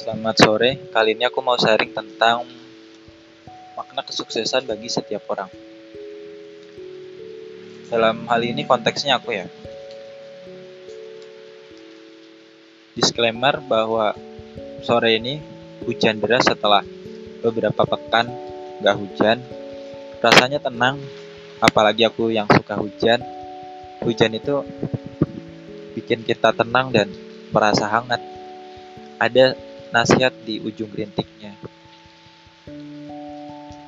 [0.00, 2.48] Selamat sore, kali ini aku mau sharing tentang
[3.76, 5.52] makna kesuksesan bagi setiap orang.
[7.92, 9.44] Dalam hal ini konteksnya aku ya.
[12.96, 14.16] Disclaimer bahwa
[14.80, 15.36] sore ini
[15.84, 16.80] hujan deras setelah
[17.44, 18.32] beberapa pekan
[18.80, 19.44] gak hujan.
[20.24, 20.96] Rasanya tenang,
[21.60, 23.20] apalagi aku yang suka hujan.
[24.00, 24.64] Hujan itu
[25.92, 27.12] bikin kita tenang dan
[27.52, 28.24] merasa hangat.
[29.20, 31.54] Ada nasihat di ujung rintiknya.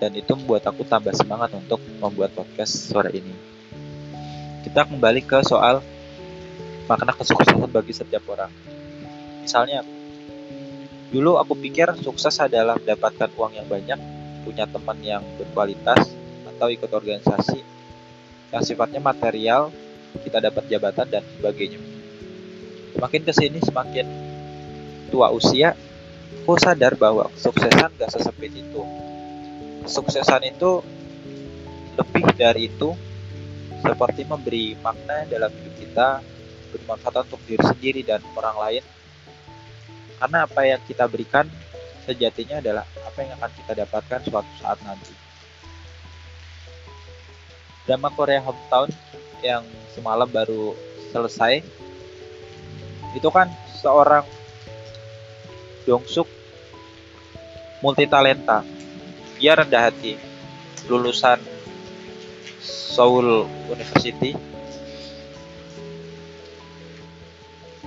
[0.03, 3.35] Dan itu membuat aku tambah semangat untuk membuat podcast sore ini.
[4.67, 5.79] Kita kembali ke soal
[6.91, 8.51] makna kesuksesan bagi setiap orang.
[9.43, 9.87] Misalnya,
[11.15, 13.99] dulu aku pikir sukses adalah mendapatkan uang yang banyak,
[14.43, 16.11] punya teman yang berkualitas,
[16.51, 17.63] atau ikut organisasi
[18.53, 19.73] yang sifatnya material,
[20.21, 21.81] kita dapat jabatan dan sebagainya.
[22.93, 24.07] Semakin ke sini semakin
[25.09, 25.73] tua usia,
[26.43, 28.83] aku sadar bahwa kesuksesan gak sesempit itu.
[29.85, 30.81] Kesuksesan itu
[32.01, 32.97] lebih dari itu,
[33.85, 36.09] seperti memberi makna dalam hidup kita,
[36.73, 38.85] bermanfaat untuk diri sendiri dan orang lain.
[40.17, 41.47] Karena apa yang kita berikan
[42.07, 45.13] sejatinya adalah apa yang akan kita dapatkan suatu saat nanti.
[47.87, 48.91] Drama Korea Hometown
[49.43, 50.79] yang semalam baru
[51.11, 51.67] selesai
[53.13, 53.51] itu kan
[53.83, 54.25] seorang
[55.83, 56.29] Dongsuk
[57.83, 58.63] multi talenta.
[59.43, 60.15] Dia rendah hati,
[60.87, 61.43] lulusan
[62.63, 64.39] Seoul University.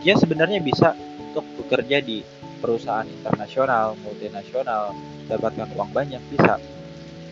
[0.03, 2.21] Dia sebenarnya bisa untuk bekerja di
[2.59, 4.91] perusahaan internasional, multinasional,
[5.31, 6.59] dapatkan uang banyak, bisa.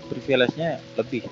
[0.08, 1.28] Privilege-nya lebih.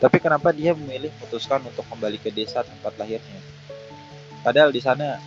[0.00, 3.42] Tapi kenapa dia memilih memutuskan untuk kembali ke desa tempat lahirnya?
[4.40, 5.20] Padahal di sana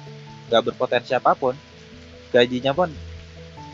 [0.50, 1.54] nggak berpotensi apa pun,
[2.34, 2.90] gajinya pun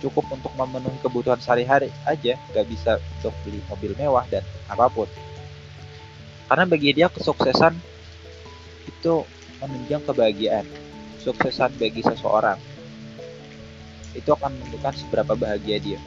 [0.04, 5.08] cukup untuk memenuhi kebutuhan sehari-hari aja, nggak bisa untuk beli mobil mewah dan apa pun.
[6.52, 7.74] Karena bagi dia kesuksesan
[8.88, 9.24] itu
[9.64, 10.68] menunjang kebahagiaan,
[11.24, 12.60] suksesan bagi seseorang
[14.18, 16.00] itu akan menentukan seberapa bahagia dia.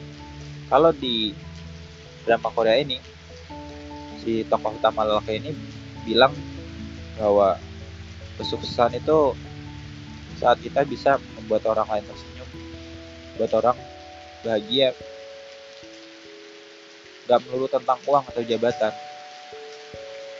[0.67, 1.31] Kalau di
[2.27, 2.99] drama Korea ini,
[4.23, 5.51] si tokoh utama lelaki ini
[6.03, 6.35] bilang
[7.15, 7.55] bahwa
[8.41, 9.37] kesuksesan itu
[10.39, 12.49] saat kita bisa membuat orang lain tersenyum,
[13.37, 13.77] buat orang
[14.43, 14.91] bahagia,
[17.27, 18.93] gak melulu tentang uang atau jabatan.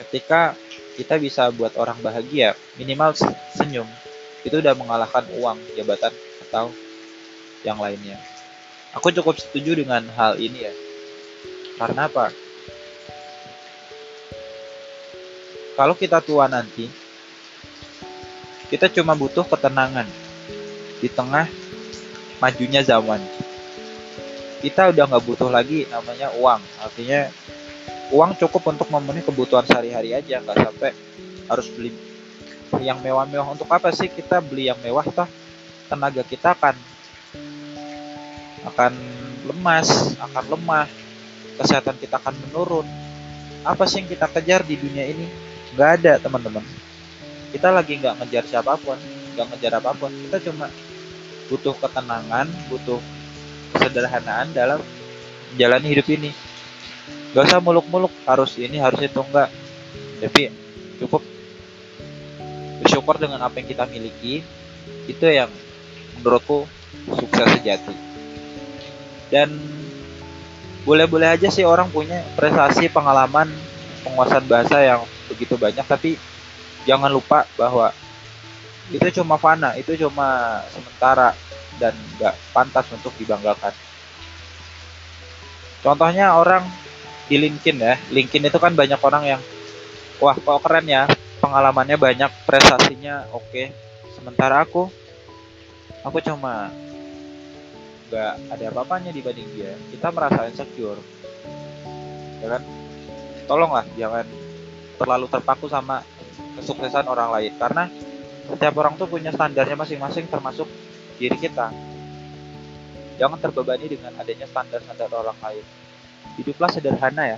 [0.04, 0.54] Ketika
[1.00, 3.16] kita bisa buat orang bahagia, minimal
[3.56, 3.88] senyum,
[4.44, 6.12] itu udah mengalahkan uang, jabatan,
[6.50, 6.70] atau
[7.64, 8.20] yang lainnya.
[8.94, 10.74] Aku cukup setuju dengan hal ini ya.
[11.82, 12.30] Karena apa?
[15.74, 16.86] Kalau kita tua nanti,
[18.74, 20.10] kita cuma butuh ketenangan
[20.98, 21.46] di tengah
[22.42, 23.22] majunya zaman.
[24.66, 26.58] Kita udah nggak butuh lagi namanya uang.
[26.82, 27.30] Artinya
[28.10, 30.90] uang cukup untuk memenuhi kebutuhan sehari-hari aja, nggak sampai
[31.54, 31.94] harus beli
[32.82, 33.54] yang mewah-mewah.
[33.54, 35.06] Untuk apa sih kita beli yang mewah?
[35.06, 35.30] Toh
[35.86, 36.74] tenaga kita akan
[38.74, 38.94] akan
[39.54, 40.90] lemas, akan lemah,
[41.62, 42.90] kesehatan kita akan menurun.
[43.62, 45.30] Apa sih yang kita kejar di dunia ini?
[45.78, 46.66] Gak ada teman-teman.
[47.54, 48.98] Kita lagi nggak ngejar siapa pun,
[49.38, 50.10] nggak ngejar apa pun.
[50.10, 50.68] Kita cuma
[51.48, 52.98] butuh ketenangan, butuh
[53.78, 54.82] kesederhanaan dalam
[55.54, 56.32] menjalani hidup ini.
[57.34, 59.50] Gak usah muluk-muluk harus ini harus itu enggak.
[60.22, 60.50] Tapi
[61.02, 61.22] cukup
[62.82, 64.42] bersyukur dengan apa yang kita miliki.
[65.06, 65.50] Itu yang
[66.18, 66.66] menurutku
[67.18, 68.14] sukses sejati
[69.34, 69.50] dan
[70.86, 73.50] boleh-boleh aja sih orang punya prestasi pengalaman
[74.06, 76.22] penguasaan bahasa yang begitu banyak tapi
[76.84, 77.92] jangan lupa bahwa
[78.92, 81.32] itu cuma fana itu cuma sementara
[81.80, 83.74] dan nggak pantas untuk dibanggakan.
[85.84, 86.64] Contohnya orang
[87.28, 87.96] di LinkedIn ya.
[88.12, 89.42] LinkedIn itu kan banyak orang yang
[90.20, 91.08] wah kok keren ya
[91.44, 93.72] pengalamannya banyak prestasinya oke.
[94.16, 94.88] Sementara aku
[96.04, 96.72] aku cuma
[98.12, 99.74] nggak ada apa-apanya dibanding dia.
[99.92, 101.02] Kita merasa insecure.
[102.44, 102.62] Ya kan?
[103.48, 104.24] Tolonglah jangan
[104.96, 106.06] terlalu terpaku sama
[106.58, 107.54] kesuksesan orang lain.
[107.58, 107.90] Karena
[108.50, 110.68] setiap orang tuh punya standarnya masing-masing termasuk
[111.18, 111.72] diri kita.
[113.22, 115.66] Jangan terbebani dengan adanya standar-standar orang lain.
[116.42, 117.38] Hiduplah sederhana ya.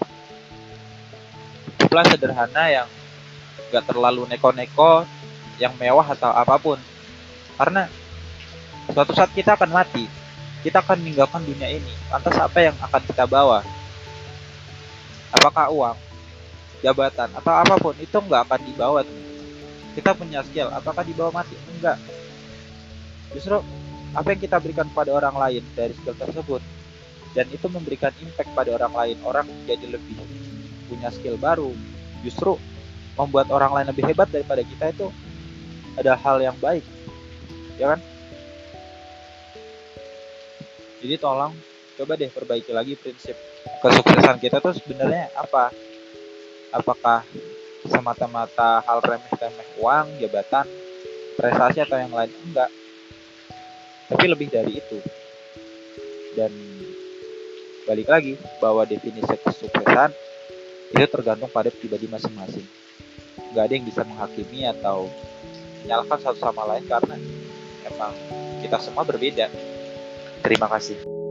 [1.75, 2.87] Hiduplah sederhana yang
[3.69, 5.03] gak terlalu neko-neko
[5.59, 6.79] yang mewah atau apa pun.
[7.55, 7.87] Karena
[8.91, 10.07] suatu saat kita akan mati.
[10.65, 11.93] Kita akan meninggalkan dunia ini.
[12.09, 13.61] Lantas apa yang akan kita bawa?
[15.35, 15.97] Apakah uang,
[16.83, 19.45] jabatan, atau apa pun itu nggak akan dibawa teman-teman.
[19.95, 21.55] Kita punya skill, apakah dibawa mati?
[21.75, 21.99] Enggak.
[23.31, 23.63] Justru
[24.15, 26.63] apa yang kita berikan pada orang lain dari skill tersebut
[27.35, 30.15] dan itu memberikan impact pada orang lain orang jadi lebih
[30.87, 31.75] punya skill baru
[32.23, 32.55] justru
[33.19, 35.07] membuat orang lain lebih hebat daripada kita itu
[35.99, 36.87] ada hal yang baik
[37.75, 37.99] ya kan
[41.03, 41.51] jadi tolong
[41.99, 43.35] coba deh perbaiki lagi prinsip
[43.83, 45.75] kesuksesan kita tuh sebenarnya apa
[46.75, 47.23] apakah
[47.87, 50.67] semata-mata hal remeh-temeh uang jabatan
[51.39, 52.69] prestasi atau yang lain enggak.
[54.11, 54.99] Tapi lebih dari itu.
[56.35, 56.51] Dan
[57.87, 60.11] balik lagi bahwa definisi kesuksesan
[60.93, 62.67] itu tergantung pada pribadi masing-masing.
[63.55, 65.07] Nggak ada yang bisa menghakimi atau
[65.85, 67.15] menyalahkan satu sama lain karena
[67.87, 68.13] emang
[68.59, 69.47] kita semua berbeda.
[70.43, 71.24] Terima kasih